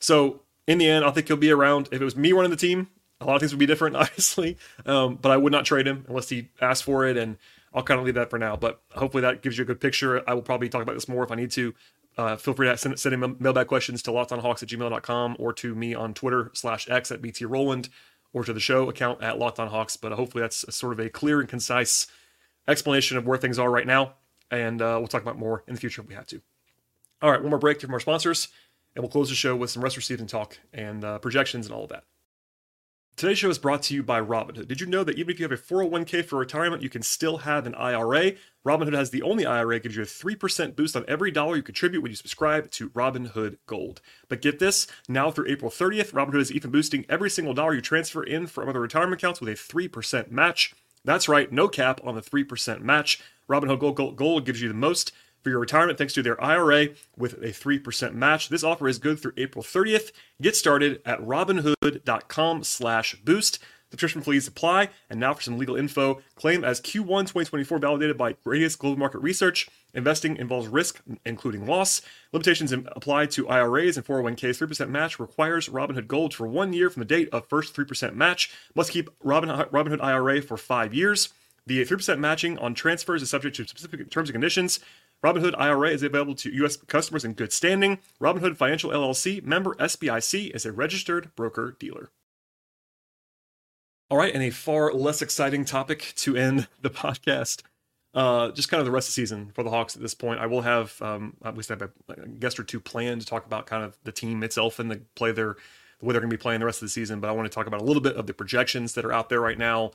[0.00, 1.88] So in the end, I think he'll be around.
[1.92, 2.88] If it was me running the team,
[3.20, 4.56] a lot of things would be different, obviously.
[4.84, 7.36] Um, but I would not trade him unless he asked for it, and
[7.72, 8.56] I'll kind of leave that for now.
[8.56, 10.28] But hopefully that gives you a good picture.
[10.28, 11.74] I will probably talk about this more if I need to.
[12.18, 15.94] Uh, feel free to send, send mailbag questions to lockedonhawks at gmail.com or to me
[15.94, 17.90] on Twitter slash X at BT Rowland
[18.36, 19.98] or to the show account at lockedonhawks.
[19.98, 22.06] But hopefully that's sort of a clear and concise
[22.68, 24.16] explanation of where things are right now.
[24.50, 26.42] And uh, we'll talk about more in the future if we have to.
[27.22, 28.48] All right, one more break from our sponsors
[28.94, 31.84] and we'll close the show with some rest season talk and uh, projections and all
[31.84, 32.04] of that.
[33.16, 34.68] Today's show is brought to you by Robinhood.
[34.68, 37.38] Did you know that even if you have a 401k for retirement, you can still
[37.38, 38.32] have an IRA?
[38.62, 42.02] Robinhood has the only IRA gives you a 3% boost on every dollar you contribute
[42.02, 44.02] when you subscribe to Robinhood Gold.
[44.28, 47.80] But get this, now through April 30th, Robinhood is even boosting every single dollar you
[47.80, 50.74] transfer in from other retirement accounts with a 3% match.
[51.02, 53.22] That's right, no cap on the 3% match.
[53.48, 55.12] Robinhood Gold, Gold gives you the most
[55.46, 58.48] for your retirement thanks to their IRA with a 3% match.
[58.48, 60.10] This offer is good through April 30th.
[60.42, 63.60] Get started at robinhood.com slash boost.
[63.92, 64.88] Subscription fees apply.
[65.08, 66.20] And now for some legal info.
[66.34, 69.68] Claim as Q1 2024 validated by Radius Global Market Research.
[69.94, 72.02] Investing involves risk, including loss.
[72.32, 74.66] Limitations apply to IRAs and 401ks.
[74.66, 78.50] 3% match requires Robinhood Gold for one year from the date of first 3% match.
[78.74, 81.28] Must keep Robinhood IRA for five years.
[81.66, 84.78] The 3% matching on transfers is subject to specific terms and conditions.
[85.24, 86.76] Robinhood IRA is available to U.S.
[86.76, 87.98] customers in good standing.
[88.20, 92.10] Robinhood Financial LLC, member SIPC, is a registered broker dealer.
[94.08, 97.62] All right, and a far less exciting topic to end the podcast.
[98.14, 100.40] Uh, just kind of the rest of the season for the Hawks at this point.
[100.40, 101.90] I will have um, at least have a
[102.38, 105.32] guest or two planned to talk about kind of the team itself and the play
[105.32, 105.56] their
[105.98, 107.20] the way they're going to be playing the rest of the season.
[107.20, 109.28] But I want to talk about a little bit of the projections that are out
[109.28, 109.92] there right now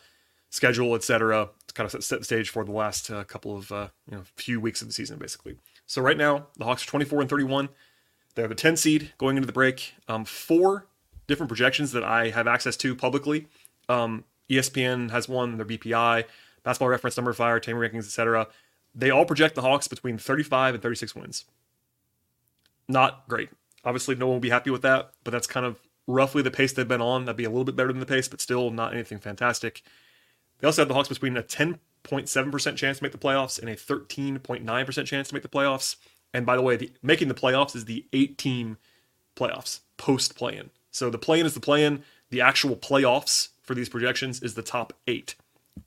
[0.52, 1.50] schedule, etc.
[1.66, 4.24] To kind of set the stage for the last uh, couple of uh, you know
[4.36, 5.58] few weeks of the season, basically.
[5.88, 7.70] So right now, the Hawks are 24 and 31.
[8.36, 9.96] They're the 10 seed going into the break.
[10.08, 10.86] Um, four
[11.28, 13.48] different projections that I have access to publicly.
[13.90, 16.26] Um, ESPN has one, their BPI,
[16.64, 18.48] Basketball Reference, Number Fire, Team Rankings, etc.
[18.96, 21.46] They all project the Hawks between 35 and 36 wins.
[22.88, 23.50] Not great.
[23.84, 26.72] Obviously, no one will be happy with that, but that's kind of roughly the pace
[26.72, 27.26] they've been on.
[27.26, 29.82] That'd be a little bit better than the pace, but still not anything fantastic.
[30.62, 33.76] They also have the Hawks between a 10.7% chance to make the playoffs and a
[33.76, 35.98] 13.9% chance to make the playoffs.
[36.34, 38.78] And by the way, the, making the playoffs is the eight team
[39.36, 40.70] playoffs post play in.
[40.92, 42.04] So the play in is the play in.
[42.30, 45.36] The actual playoffs for these projections is the top eight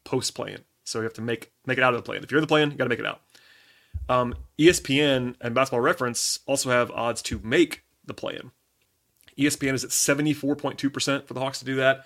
[0.04, 0.60] post play in.
[0.84, 2.24] So you have to make make it out of the play in.
[2.24, 3.20] If you're in the play in, you got to make it out.
[4.08, 8.50] Um, ESPN and Basketball Reference also have odds to make the play in.
[9.38, 12.04] ESPN is at 74.2% for the Hawks to do that.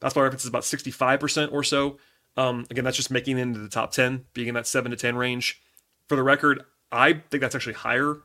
[0.00, 1.98] Basketball Reference is about 65% or so.
[2.36, 4.96] Um, again, that's just making it into the top 10, being in that 7 to
[4.96, 5.62] 10 range.
[6.08, 8.18] For the record, I think that's actually higher.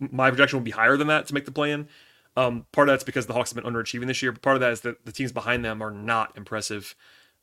[0.00, 1.88] My projection would be higher than that to make the play in.
[2.36, 4.60] Um, part of that's because the Hawks have been underachieving this year, but part of
[4.60, 6.94] that is that the teams behind them are not impressive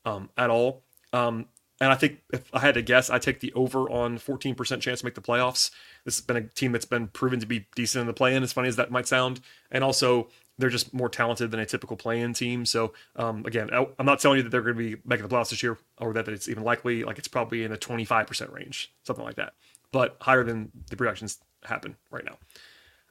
[0.04, 0.82] um, at all.
[1.12, 1.46] Um,
[1.80, 5.00] and I think if I had to guess, I take the over on 14% chance
[5.00, 5.70] to make the playoffs.
[6.04, 8.42] This has been a team that's been proven to be decent in the play in,
[8.42, 9.40] as funny as that might sound.
[9.70, 10.28] And also,
[10.58, 12.64] they're just more talented than a typical play-in team.
[12.64, 15.50] So um, again, I'm not telling you that they're going to be making the playoffs
[15.50, 17.04] this year, or that it's even likely.
[17.04, 19.54] Like it's probably in the 25% range, something like that,
[19.92, 22.38] but higher than the projections happen right now.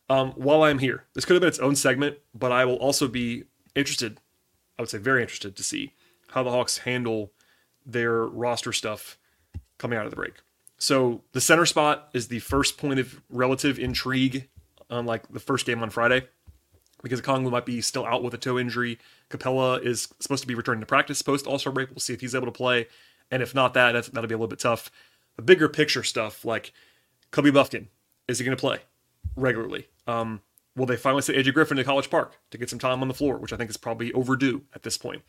[0.07, 3.07] Um, while I'm here, this could have been its own segment, but I will also
[3.07, 4.19] be interested.
[4.77, 5.93] I would say very interested to see
[6.29, 7.31] how the Hawks handle
[7.85, 9.17] their roster stuff
[9.77, 10.33] coming out of the break.
[10.77, 14.49] So the center spot is the first point of relative intrigue,
[14.89, 16.27] unlike the first game on Friday
[17.05, 18.97] because Okongwu might be still out with a toe injury.
[19.29, 21.91] Capela is supposed to be returning to practice post All Star break.
[21.91, 22.87] We'll see if he's able to play,
[23.29, 24.89] and if not, that that'll be a little bit tough.
[25.35, 26.73] The bigger picture stuff like
[27.29, 27.89] Kobe Bufkin,
[28.27, 28.79] is he going to play
[29.35, 29.87] regularly?
[30.07, 30.41] Um,
[30.75, 33.13] will they finally send AJ Griffin to College Park to get some time on the
[33.13, 35.21] floor, which I think is probably overdue at this point.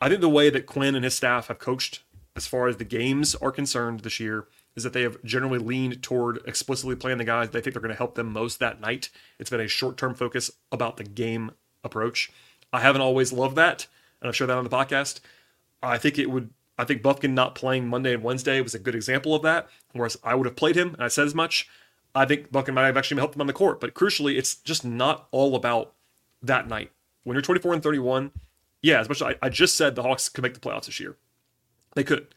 [0.00, 2.04] I think the way that Quin and his staff have coached
[2.36, 4.46] as far as the games are concerned this year
[4.78, 7.92] is that they have generally leaned toward explicitly playing the guys they think they're going
[7.92, 9.10] to help them most that night.
[9.38, 11.50] It's been a short term focus about the game
[11.82, 12.30] approach.
[12.72, 13.88] I haven't always loved that,
[14.20, 15.20] and I've shared that on the podcast.
[15.82, 16.50] I think it would.
[16.78, 19.68] I think Bufkin not playing Monday and Wednesday was a good example of that.
[19.92, 21.68] Whereas I would have played him, and I said as much.
[22.14, 24.84] I think Bufkin might have actually helped him on the court, but crucially, it's just
[24.84, 25.92] not all about
[26.42, 26.90] that night.
[27.24, 28.30] When you're 24 and 31,
[28.80, 31.00] yeah, as much as I, I just said the Hawks could make the playoffs this
[31.00, 31.16] year,
[31.94, 32.28] they could.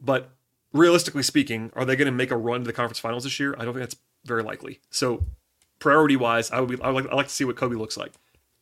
[0.00, 0.35] But
[0.78, 3.54] realistically speaking, are they going to make a run to the conference finals this year?
[3.58, 4.80] I don't think that's very likely.
[4.90, 5.24] So,
[5.78, 7.96] priority wise, I would be, I would like, I like to see what Kobe looks
[7.96, 8.12] like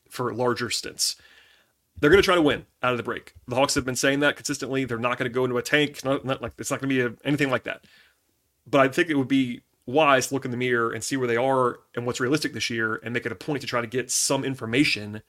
[0.09, 1.16] for larger stints.
[2.00, 3.35] They're going to try to win out of the break.
[3.46, 4.85] The Hawks have been saying that consistently.
[4.85, 6.05] They're not going to go into a tank.
[6.05, 7.85] Not, not like it's not going to be a, anything like that.
[8.66, 11.29] But I think it would be wise to look in the mirror and see where
[11.29, 13.87] they are and what's realistic this year, and make it a point to try to
[13.87, 15.22] get some information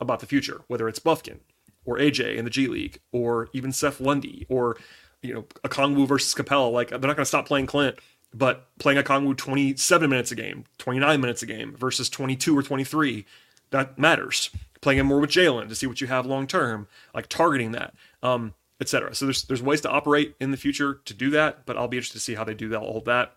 [0.00, 1.40] about the future, whether it's Bufkin
[1.84, 4.76] or AJ in the G League, or even Seth Lundy, or
[5.24, 6.70] you know, Okongwu versus Capela.
[6.70, 7.98] Like they're not going to stop playing Clint,
[8.32, 13.24] but playing Okongwu 27 minutes a game, 29 minutes a game versus 22 or 23,
[13.70, 14.50] that matters.
[14.80, 17.94] Playing him more with Jalen to see what you have long term, like targeting that,
[18.22, 19.14] um, etc.
[19.14, 21.96] So there's there's ways to operate in the future to do that, but I'll be
[21.96, 23.34] interested to see how they do that all that.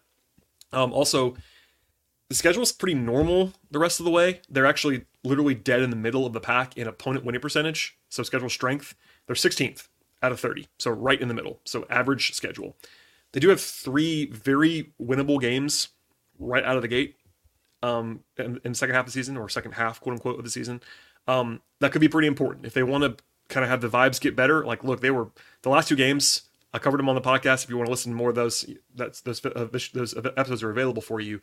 [0.74, 1.38] Um, also,
[2.28, 4.42] the schedule is pretty normal the rest of the way.
[4.50, 7.98] They're actually literally dead in the middle of the pack in opponent winning percentage.
[8.10, 8.94] So schedule strength,
[9.26, 9.88] they're 16th
[10.22, 10.68] out of 30.
[10.80, 11.60] So right in the middle.
[11.66, 12.76] So average schedule.
[13.34, 15.90] They do have three very winnable games
[16.40, 17.16] right out of the gate
[17.84, 20.44] um, in, in the second half of the season or second half, quote unquote, of
[20.44, 20.82] the season.
[21.28, 24.20] Um, that could be pretty important if they want to kind of have the vibes
[24.20, 24.66] get better.
[24.66, 25.30] Like, look, they were
[25.62, 26.44] the last two games.
[26.74, 27.64] I covered them on the podcast.
[27.64, 30.70] If you want to listen to more of those, that's those uh, those episodes are
[30.70, 31.42] available for you.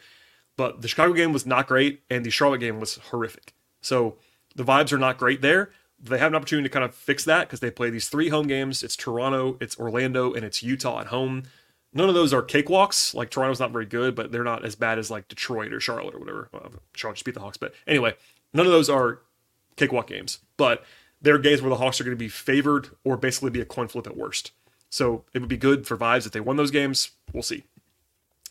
[0.56, 3.54] But the Chicago game was not great, and the Charlotte game was horrific.
[3.80, 4.16] So
[4.54, 7.42] the vibes are not great there they have an opportunity to kind of fix that
[7.42, 8.83] because they play these three home games.
[8.83, 11.44] It's Toronto, it's Orlando, and it's Utah at home.
[11.92, 13.14] None of those are cakewalks.
[13.14, 16.14] Like Toronto's not very good, but they're not as bad as like Detroit or Charlotte
[16.14, 16.48] or whatever.
[16.52, 18.14] Well, Charlotte just beat the Hawks, but anyway,
[18.52, 19.20] none of those are
[19.76, 20.38] cakewalk games.
[20.57, 20.85] But
[21.22, 23.88] they're games where the Hawks are going to be favored or basically be a coin
[23.88, 24.52] flip at worst.
[24.90, 27.12] So it would be good for vibes if they won those games.
[27.33, 27.64] We'll see.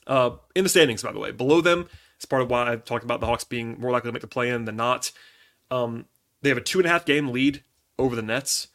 [0.07, 3.03] Uh, in the standings, by the way, below them, it's part of why I talked
[3.03, 5.11] about the Hawks being more likely to make the play in than not.
[5.71, 6.05] Um,
[6.43, 7.63] they have a two and a half game lead
[7.97, 8.67] over the Nets,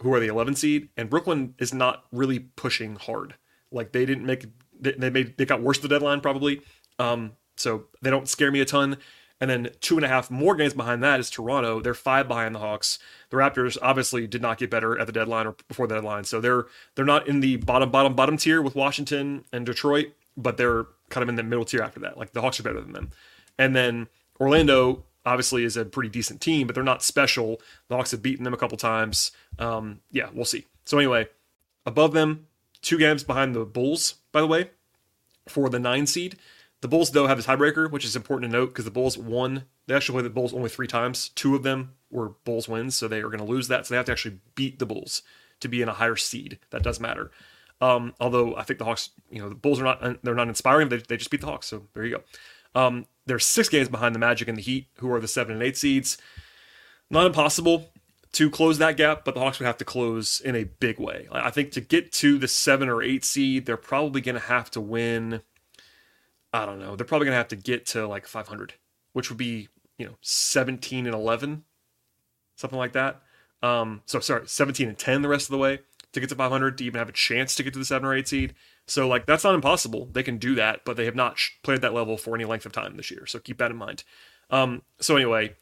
[0.00, 3.34] who are the 11 seed, and Brooklyn is not really pushing hard.
[3.70, 4.46] Like they didn't make
[4.78, 6.60] they, they made they got worse the deadline probably.
[6.98, 8.98] Um, so they don't scare me a ton.
[9.40, 11.80] And then two and a half more games behind that is Toronto.
[11.80, 12.98] They're five behind the Hawks.
[13.30, 16.40] The Raptors obviously did not get better at the deadline or before the deadline, so
[16.40, 20.86] they're they're not in the bottom bottom bottom tier with Washington and Detroit, but they're
[21.10, 22.16] kind of in the middle tier after that.
[22.16, 23.10] Like the Hawks are better than them.
[23.58, 24.08] And then
[24.40, 27.60] Orlando obviously is a pretty decent team, but they're not special.
[27.88, 29.32] The Hawks have beaten them a couple times.
[29.58, 30.66] Um, yeah, we'll see.
[30.84, 31.28] So anyway,
[31.86, 32.46] above them,
[32.82, 34.70] two games behind the Bulls, by the way,
[35.48, 36.36] for the nine seed.
[36.80, 39.64] The Bulls, though, have a tiebreaker, which is important to note because the Bulls won.
[39.86, 41.30] They actually played the Bulls only three times.
[41.30, 43.86] Two of them were Bulls wins, so they are going to lose that.
[43.86, 45.22] So they have to actually beat the Bulls
[45.60, 46.58] to be in a higher seed.
[46.70, 47.30] That does matter.
[47.80, 50.90] Um, although I think the Hawks, you know, the Bulls are not they're not inspiring.
[50.90, 51.66] They, they just beat the Hawks.
[51.66, 52.22] So there you go.
[52.74, 55.62] Um, they're six games behind the Magic and the Heat, who are the seven and
[55.62, 56.18] eight seeds.
[57.10, 57.90] Not impossible
[58.32, 61.28] to close that gap, but the Hawks would have to close in a big way.
[61.30, 64.70] I think to get to the seven or eight seed, they're probably going to have
[64.72, 65.42] to win.
[66.52, 66.96] I don't know.
[66.96, 68.74] They're probably going to have to get to like 500,
[69.12, 71.64] which would be you know 17 and 11,
[72.56, 73.22] something like that.
[73.62, 75.80] Um, so sorry, 17 and 10 the rest of the way
[76.14, 78.14] to get to 500 to even have a chance to get to the seven or
[78.14, 78.54] eight seed.
[78.86, 80.08] So like that's not impossible.
[80.12, 82.72] They can do that, but they have not played that level for any length of
[82.72, 83.26] time this year.
[83.26, 84.04] So keep that in mind.
[84.50, 85.54] Um, so anyway,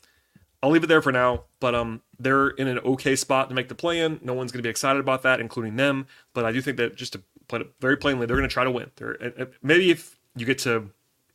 [0.62, 1.44] I'll leave it there for now.
[1.60, 4.20] But um, they're in an okay spot to make the play in.
[4.22, 6.06] No one's going to be excited about that, including them.
[6.34, 8.64] But I do think that just to put it very plainly, they're going to try
[8.64, 8.90] to win.
[8.96, 10.90] They're maybe if you get to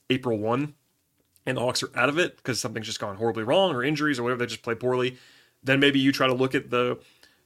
[0.09, 0.75] April one
[1.45, 4.19] and the Hawks are out of it because something's just gone horribly wrong or injuries
[4.19, 5.17] or whatever, they just play poorly,
[5.63, 6.97] then maybe you try to look at the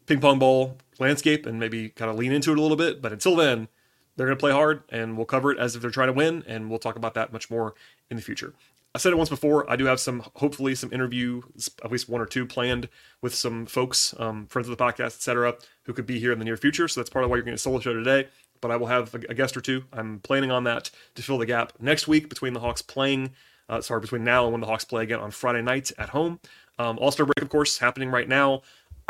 [0.06, 3.02] ping pong ball landscape and maybe kind of lean into it a little bit.
[3.02, 3.68] But until then,
[4.16, 6.44] they're going to play hard and we'll cover it as if they're trying to win.
[6.48, 7.74] And we'll talk about that much more
[8.10, 8.54] in the future.
[8.94, 9.70] I said it once before.
[9.70, 11.42] I do have some, hopefully, some interview,
[11.84, 12.90] at least one or two planned
[13.22, 16.46] with some folks, um, friends of the podcast, etc., who could be here in the
[16.46, 16.90] near future.
[16.90, 18.28] So that's part of why you're getting a solo show today.
[18.60, 19.86] But I will have a guest or two.
[19.94, 23.32] I'm planning on that to fill the gap next week between the Hawks playing,
[23.70, 26.40] uh, sorry, between now and when the Hawks play again on Friday night at home.
[26.78, 28.62] Um, All Star break, of course, happening right now.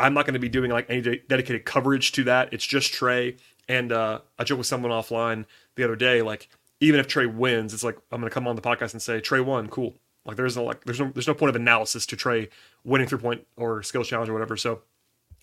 [0.02, 2.52] I'm not going to be doing like any de- dedicated coverage to that.
[2.52, 3.38] It's just Trae.
[3.68, 6.48] And uh, I joked with someone offline the other day, like
[6.80, 9.20] even if Trae wins, it's like I'm going to come on the podcast and say
[9.20, 9.94] Trae won, cool.
[10.24, 12.48] Like there's no like there's no there's no point of analysis to Trae
[12.84, 14.56] winning three point or skills challenge or whatever.
[14.56, 14.82] So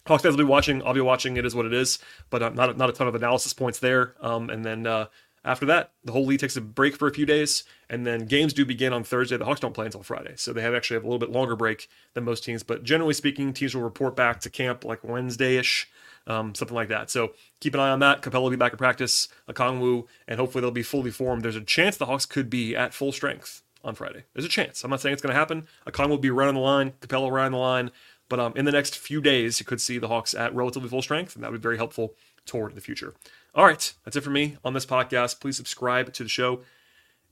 [0.06, 0.82] Hawks fans will be watching.
[0.84, 1.38] I'll be watching.
[1.38, 4.16] It is what it is, but uh, not not a ton of analysis points there.
[4.22, 5.08] Um, and then uh,
[5.44, 8.54] after that, the whole league takes a break for a few days, and then games
[8.54, 9.38] do begin on Thursday.
[9.38, 11.56] The Hawks don't play until Friday, so they have actually have a little bit longer
[11.56, 12.64] break than most teams.
[12.64, 15.88] But generally speaking, teams will report back to camp like Wednesday ish,
[16.28, 17.10] um, something like that.
[17.10, 18.22] So keep an eye on that.
[18.22, 21.44] Capela will be back in practice, Okongwu, and hopefully they'll be fully formed.
[21.44, 24.26] There's a chance the Hawks could be at full strength on Friday.
[24.34, 24.84] There's a chance.
[24.84, 25.68] I'm not saying it's going to happen.
[25.88, 27.92] Okongwu will be running the line, Capela running the line,
[28.28, 31.02] but um, in the next few days, you could see the Hawks at relatively full
[31.02, 32.14] strength, and that would be very helpful
[32.46, 33.16] toward the future.
[33.56, 35.40] All right, that's it for me on this podcast.
[35.40, 36.62] Please subscribe to the show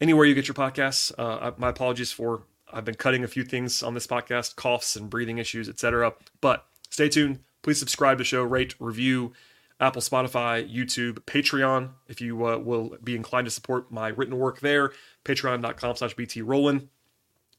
[0.02, 1.12] anywhere you get your podcasts.
[1.18, 5.10] Uh, my apologies for I've been cutting a few things on this podcast, coughs and
[5.10, 6.14] breathing issues, etc.
[6.42, 7.40] But stay tuned.
[7.62, 9.34] Please subscribe to the show, rate, review,
[9.80, 11.92] Apple, Spotify, YouTube, Patreon.
[12.08, 14.92] If you uh, will be inclined to support my written work there,
[15.24, 16.88] patreon.com slash btrowland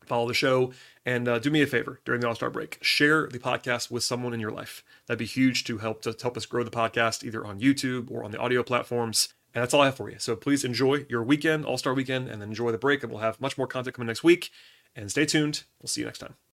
[0.08, 0.72] follow the show,
[1.04, 2.78] and uh, do me a favor during the All Star break.
[2.80, 4.82] Share the podcast with someone in your life.
[5.06, 8.24] That'd be huge to help to help us grow the podcast either on YouTube or
[8.24, 9.32] on the audio platforms.
[9.54, 10.18] And that's all I have for you.
[10.18, 13.02] So please enjoy your weekend, All Star weekend, and enjoy the break.
[13.02, 14.50] And we'll have much more content coming next week.
[14.94, 15.64] And stay tuned.
[15.80, 16.47] We'll see you next time.